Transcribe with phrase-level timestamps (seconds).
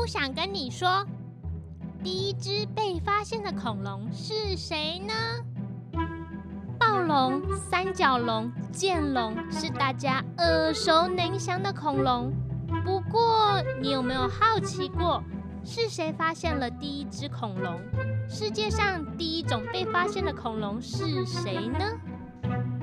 [0.00, 1.06] 不想跟你说，
[2.02, 5.12] 第一只被发现的恐龙是谁呢？
[6.78, 12.32] 暴龙、三角龙、剑龙是大家耳熟能详的恐龙。
[12.82, 15.22] 不过，你有没有好奇过，
[15.62, 17.78] 是谁发现了第一只恐龙？
[18.26, 21.84] 世界上第一种被发现的恐龙是谁呢？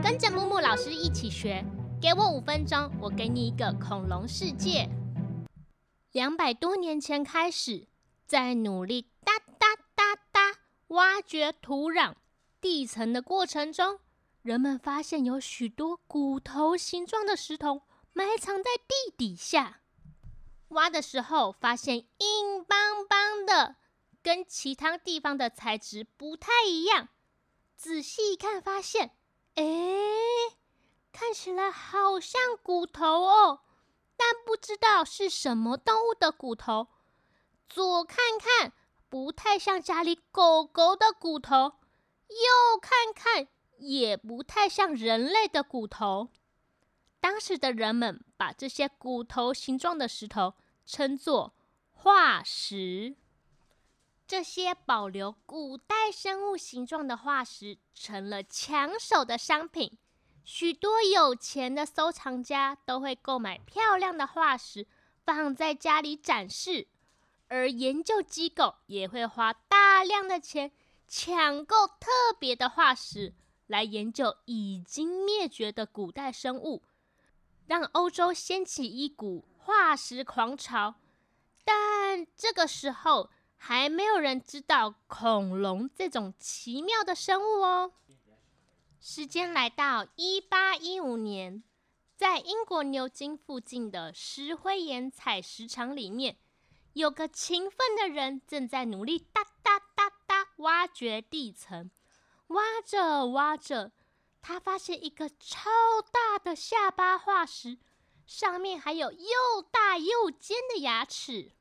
[0.00, 1.64] 跟着木木老师一起学，
[2.00, 4.88] 给我五分钟，我给你一个恐龙世界。
[6.12, 7.86] 两百多年前开始，
[8.26, 12.14] 在努力哒哒哒哒挖掘土壤。
[12.60, 14.00] 地层的过程中，
[14.42, 17.82] 人们发现有许多骨头形状的石头
[18.12, 19.82] 埋藏在地底下。
[20.70, 23.76] 挖的时候发现硬邦邦的，
[24.20, 27.08] 跟其他地方的材质不太一样。
[27.76, 29.12] 仔细一看，发现，
[29.54, 29.64] 哎，
[31.12, 33.60] 看起来好像骨头哦，
[34.22, 36.88] 但不知道是什么动物的骨头。
[37.70, 38.74] 左看看，
[39.08, 41.56] 不太像家里狗狗的骨头。
[42.28, 43.48] 右看看，
[43.78, 46.28] 也不太像人类的骨头。
[47.18, 50.52] 当时的人们把这些骨头形状的石头
[50.84, 51.54] 称作
[51.90, 53.16] 化石。
[54.26, 59.98] 这些保留古代生物形状的化石成了抢手的商品。
[60.52, 64.88] 许多有钱的收藏家都会购买漂亮的化石
[65.24, 66.88] 放在家里展示，
[67.46, 70.72] 而研究机构也会花大量的钱。
[71.06, 73.32] 抢购特别的化石
[73.68, 76.82] 来研究已经灭绝的古代生物，
[77.68, 80.96] 让欧洲掀起一股化石狂潮。
[81.64, 87.92] 但这个时候还没有人知道恐龙这种奇妙的生物哦。
[89.02, 91.64] 时间来到一八一五年，
[92.16, 96.36] 在英国牛津附近的石灰岩采石场里面，
[96.92, 100.48] 有个勤奋的人正在努力哒哒哒哒。
[100.56, 101.90] 挖掘地层，
[102.48, 103.92] 挖着挖着，
[104.42, 105.70] 他发现一个超
[106.12, 107.78] 大的下巴化石，
[108.26, 111.52] 上面还有又大又尖的牙齿。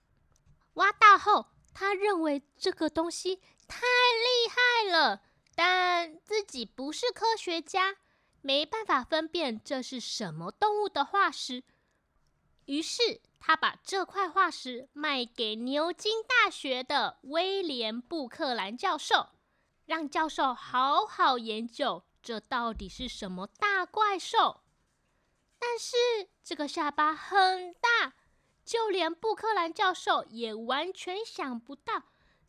[0.73, 3.37] 挖到后，他认为这个东西
[3.69, 5.21] 太厉害了，
[5.61, 7.97] 但自己不是科学家，
[8.41, 11.65] 没办法分辨这是什么动物的化石。
[12.63, 13.19] 于是。
[13.41, 19.29] 他把这块化石卖给牛津大学的威廉·布克兰教授，
[19.85, 24.59] 让教授好好研究这到底是什么大怪兽。
[25.57, 25.95] 但是
[26.43, 28.15] 这个下巴很大，
[28.65, 32.03] 就连布克兰教授也完全想不到，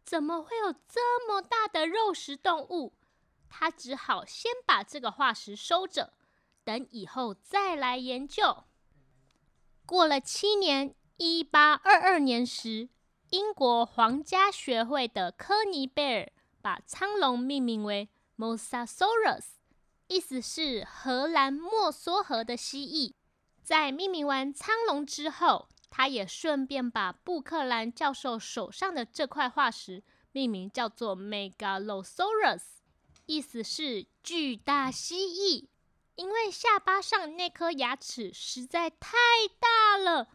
[0.04, 2.94] 怎么会有这么大的肉食动物。
[3.50, 6.14] 他只好先把这个化石收着，
[6.64, 8.64] 等以后再来研究。
[9.84, 12.88] 过了七年，一八二二年时，
[13.30, 18.08] 英国皇家学会的科尼贝尔把苍龙命名为
[18.38, 19.44] Mosasaurus，
[20.06, 23.14] 意思是荷兰莫梭河的蜥蜴。
[23.62, 30.02] 在命名完苍龙之后，他也顺便把布克兰教授手上的这块化石
[30.32, 32.62] 命名叫做 Megalosaurus，
[33.30, 35.68] 意思是巨大蜥蜴。
[36.16, 39.16] 因为下巴上那颗牙齿实在太
[39.58, 40.28] 大了，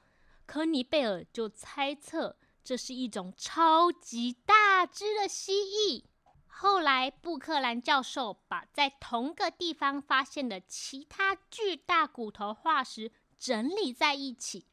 [0.45, 6.05] 科尼贝尔就猜测这是一种超级大只的蜥蜴。
[6.47, 14.65] 后来，布克兰教授把在同个地方发现的其他巨大骨头化石整理在一起，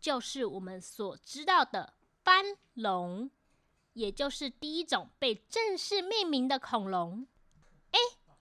[0.00, 3.30] 就是我们所知道的斑龙，
[3.92, 7.28] 也就是第一种被正式命名的恐龙。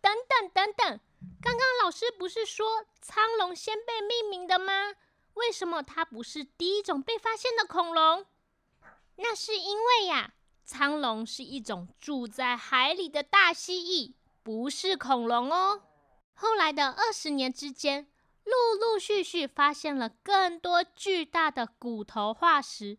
[0.07, 0.99] 等等等等。
[1.41, 4.93] 刚刚老师不是说苍龙先被命名的吗？
[5.33, 8.25] 为什么它不是第一种被发现的恐龙？
[9.17, 14.13] 那是因为呀，苍龙是一种住在海里的大蜥蜴，
[14.43, 15.83] 不是恐龙哦。
[16.33, 18.07] 后来的二十年之间，
[18.45, 22.97] 陆陆续续发现了更多巨大的骨头化石，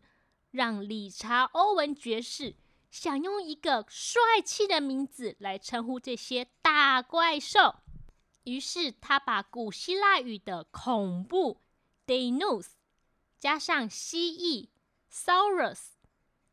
[0.51, 2.55] 让理查·欧文爵士
[2.89, 7.75] 想用一个帅气的名字来称呼这些大怪兽。
[8.43, 11.61] 于是他把古希腊语的“恐怖
[12.07, 12.67] ”（Deinos）
[13.37, 14.69] 加上蜥蜴
[15.11, 15.91] （Saurus），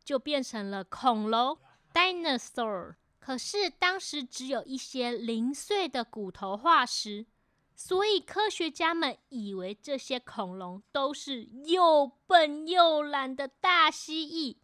[0.04, 1.58] 就变成了恐龙
[1.94, 2.96] （Dinosaur）。
[3.18, 7.26] 可是当时只有一些零碎的骨头化石，
[7.74, 14.58] 所以科学家们以为这些恐龙都是又笨又懒的大蜥蜴。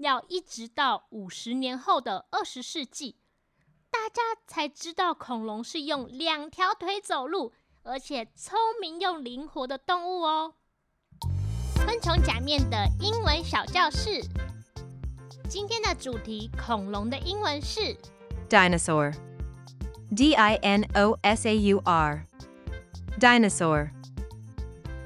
[0.00, 3.16] 要一直到五十年后的二十世纪。
[3.90, 7.52] 大家才知道，恐龙是用两条腿走路，
[7.82, 10.54] 而且聪明又灵活的动物哦。
[11.84, 14.22] 昆虫假面的英文小教室。
[15.50, 17.94] 今天的主题恐龙的英文是
[18.48, 19.14] Dinosaur.
[20.16, 22.26] D I N O S A U R.
[23.18, 23.90] Dinosaur.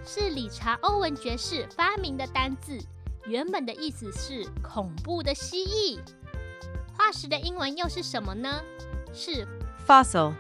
[0.06, 2.79] 是理查·欧文爵士发明的单字，
[3.26, 5.99] 原本的意思是恐怖的蜥蜴。
[6.97, 8.61] 化石的英文又是什么呢？
[9.12, 9.47] 是
[9.87, 10.35] Fossil.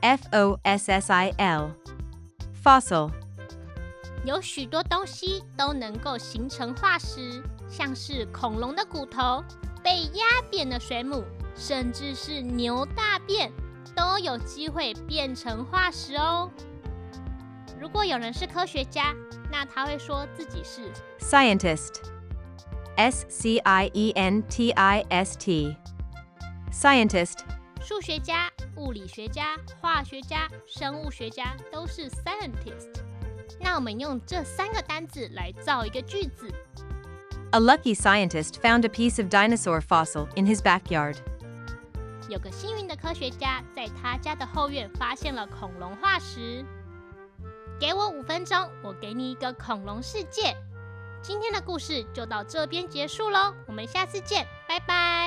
[0.00, 1.70] F O S S I L.
[2.62, 3.10] Fossil.
[4.24, 9.44] 有许多东西都能够形成化石，像是恐龙的骨头、
[9.82, 11.22] 被压扁的水母，
[11.54, 13.52] 甚至是牛大便，
[13.94, 16.50] 都有机会变成化石哦。
[17.78, 19.14] 如果有人是科学家，
[19.53, 22.01] 那他会说自己是 Scientist.
[22.95, 25.75] S C I E N T I S T.
[26.71, 27.39] Scientist.
[27.81, 33.01] 数学家、物理学家、化学家、生物学家，都是 scientist。
[33.59, 36.53] 那我们用这三个单字来造一个句子。
[37.51, 41.17] A lucky scientist found a piece of dinosaur fossil in his backyard.
[42.29, 46.63] 有个幸运的科学家在他家的后院发现了恐龙化石。
[47.78, 50.56] 给我五分钟，我给你一个恐龙世界。
[51.22, 55.23] 今天的故事就到这边结束喽，我们下次见，拜拜。